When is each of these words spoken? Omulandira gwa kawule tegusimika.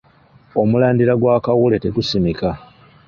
Omulandira 0.61 1.13
gwa 1.21 1.35
kawule 1.45 1.75
tegusimika. 1.83 2.49